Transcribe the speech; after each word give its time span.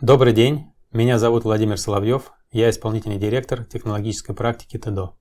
Добрый 0.00 0.32
день, 0.32 0.72
меня 0.92 1.18
зовут 1.18 1.44
Владимир 1.44 1.78
Соловьев, 1.78 2.32
я 2.52 2.70
исполнительный 2.70 3.16
директор 3.16 3.64
технологической 3.64 4.34
практики 4.34 4.76
ТЭДО. 4.76 5.16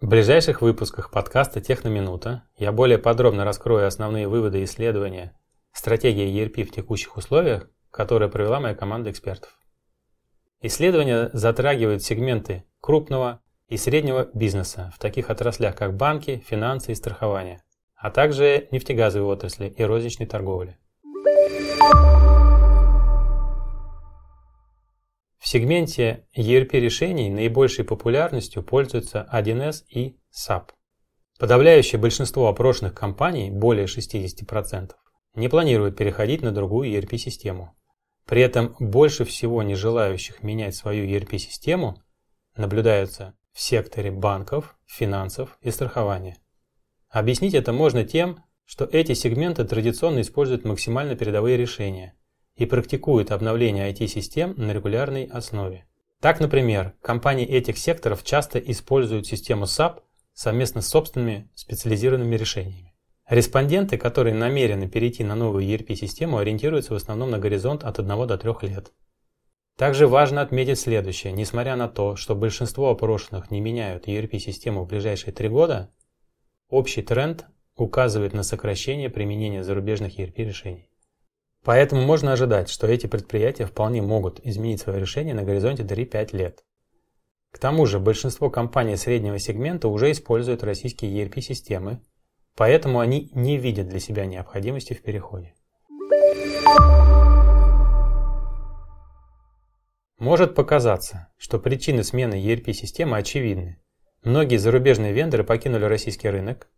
В 0.00 0.08
ближайших 0.08 0.62
выпусках 0.62 1.10
подкаста 1.10 1.60
«Техноминута» 1.60 2.42
я 2.56 2.72
более 2.72 2.98
подробно 2.98 3.44
раскрою 3.44 3.86
основные 3.86 4.28
выводы 4.28 4.64
исследования 4.64 5.38
стратегии 5.72 6.44
ERP 6.44 6.64
в 6.64 6.72
текущих 6.72 7.16
условиях, 7.16 7.70
которые 7.90 8.28
провела 8.28 8.60
моя 8.60 8.74
команда 8.74 9.10
экспертов. 9.10 9.56
Исследование 10.60 11.30
затрагивает 11.32 12.02
сегменты 12.02 12.64
крупного 12.80 13.40
и 13.68 13.76
среднего 13.76 14.28
бизнеса 14.34 14.92
в 14.94 14.98
таких 14.98 15.30
отраслях, 15.30 15.76
как 15.76 15.96
банки, 15.96 16.42
финансы 16.46 16.92
и 16.92 16.96
страхование, 16.96 17.62
а 18.00 18.10
также 18.10 18.66
нефтегазовой 18.70 19.30
отрасли 19.30 19.68
и 19.68 19.82
розничной 19.84 20.26
торговли. 20.26 20.78
В 25.38 25.48
сегменте 25.48 26.26
ERP-решений 26.36 27.30
наибольшей 27.30 27.84
популярностью 27.84 28.62
пользуются 28.62 29.28
1С 29.32 29.84
и 29.88 30.18
SAP. 30.32 30.70
Подавляющее 31.38 32.00
большинство 32.00 32.48
опрошенных 32.48 32.94
компаний, 32.94 33.50
более 33.50 33.86
60%, 33.86 34.92
не 35.34 35.48
планируют 35.48 35.96
переходить 35.96 36.42
на 36.42 36.52
другую 36.52 36.90
ERP-систему. 36.90 37.74
При 38.26 38.42
этом 38.42 38.76
больше 38.78 39.24
всего 39.24 39.62
не 39.62 39.74
желающих 39.74 40.42
менять 40.42 40.76
свою 40.76 41.06
ERP-систему 41.06 42.02
наблюдаются 42.56 43.34
в 43.52 43.60
секторе 43.60 44.10
банков, 44.10 44.76
финансов 44.86 45.58
и 45.62 45.70
страхования. 45.70 46.36
Объяснить 47.10 47.54
это 47.54 47.72
можно 47.72 48.04
тем, 48.04 48.42
что 48.64 48.84
эти 48.84 49.14
сегменты 49.14 49.64
традиционно 49.64 50.22
используют 50.22 50.64
максимально 50.64 51.14
передовые 51.16 51.56
решения– 51.56 52.14
и 52.60 52.66
практикуют 52.66 53.30
обновление 53.30 53.90
IT-систем 53.90 54.52
на 54.58 54.72
регулярной 54.72 55.24
основе. 55.24 55.86
Так, 56.20 56.40
например, 56.40 56.92
компании 57.00 57.46
этих 57.46 57.78
секторов 57.78 58.22
часто 58.22 58.58
используют 58.58 59.26
систему 59.26 59.64
SAP 59.64 60.00
совместно 60.34 60.82
с 60.82 60.88
собственными 60.88 61.50
специализированными 61.54 62.36
решениями. 62.36 62.94
Респонденты, 63.26 63.96
которые 63.96 64.34
намерены 64.34 64.88
перейти 64.88 65.24
на 65.24 65.34
новую 65.34 65.64
ERP-систему, 65.64 66.36
ориентируются 66.36 66.92
в 66.92 66.96
основном 66.96 67.30
на 67.30 67.38
горизонт 67.38 67.82
от 67.82 67.98
1 67.98 68.26
до 68.26 68.36
3 68.36 68.52
лет. 68.68 68.92
Также 69.78 70.06
важно 70.06 70.42
отметить 70.42 70.78
следующее. 70.78 71.32
Несмотря 71.32 71.76
на 71.76 71.88
то, 71.88 72.16
что 72.16 72.34
большинство 72.34 72.90
опрошенных 72.90 73.50
не 73.50 73.60
меняют 73.60 74.06
ERP-систему 74.06 74.84
в 74.84 74.88
ближайшие 74.88 75.32
3 75.32 75.48
года, 75.48 75.90
общий 76.70 77.02
тренд 77.02 77.46
указывает 77.76 78.32
на 78.32 78.42
сокращение 78.42 79.10
применения 79.10 79.62
зарубежных 79.64 80.18
ERP-решений. 80.18 80.88
Поэтому 81.62 82.02
можно 82.02 82.32
ожидать, 82.32 82.70
что 82.70 82.86
эти 82.86 83.06
предприятия 83.06 83.66
вполне 83.66 84.00
могут 84.00 84.40
изменить 84.46 84.80
свое 84.80 85.00
решение 85.00 85.34
на 85.34 85.42
горизонте 85.42 85.82
3-5 85.82 86.36
лет. 86.36 86.64
К 87.50 87.58
тому 87.58 87.84
же 87.84 87.98
большинство 87.98 88.48
компаний 88.48 88.96
среднего 88.96 89.38
сегмента 89.38 89.88
уже 89.88 90.10
используют 90.12 90.62
российские 90.62 91.22
ERP-системы, 91.22 92.00
поэтому 92.54 93.00
они 93.00 93.30
не 93.34 93.58
видят 93.58 93.88
для 93.88 94.00
себя 94.00 94.24
необходимости 94.24 94.94
в 94.94 95.02
переходе. 95.02 95.54
Может 100.18 100.54
показаться, 100.54 101.32
что 101.38 101.58
причины 101.58 102.04
смены 102.04 102.34
ERP-системы 102.34 103.16
очевидны. 103.16 103.80
Многие 104.22 104.56
зарубежные 104.56 105.12
вендоры 105.14 105.44
покинули 105.44 105.84
российский 105.84 106.28
рынок, 106.28 106.68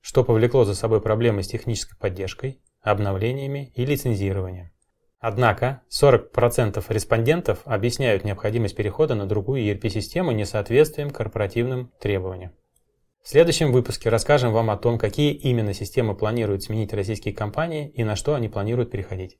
что 0.00 0.24
повлекло 0.24 0.64
за 0.64 0.74
собой 0.74 1.00
проблемы 1.00 1.44
с 1.44 1.48
технической 1.48 1.96
поддержкой, 1.96 2.60
обновлениями 2.82 3.72
и 3.76 3.84
лицензированием. 3.86 4.72
Однако 5.20 5.82
40% 5.90 6.82
респондентов 6.88 7.60
объясняют 7.64 8.24
необходимость 8.24 8.74
перехода 8.74 9.14
на 9.14 9.26
другую 9.26 9.62
ERP-систему 9.62 10.32
несоответствием 10.32 11.10
корпоративным 11.10 11.92
требованиям. 12.00 12.52
В 13.22 13.28
следующем 13.28 13.70
выпуске 13.70 14.08
расскажем 14.08 14.52
вам 14.52 14.70
о 14.70 14.78
том, 14.78 14.98
какие 14.98 15.32
именно 15.34 15.74
системы 15.74 16.16
планируют 16.16 16.64
сменить 16.64 16.94
российские 16.94 17.34
компании 17.34 17.90
и 17.90 18.02
на 18.02 18.16
что 18.16 18.34
они 18.34 18.48
планируют 18.48 18.90
переходить. 18.90 19.38